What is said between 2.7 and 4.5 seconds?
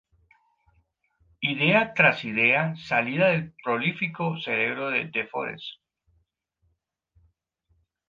salía del prolífico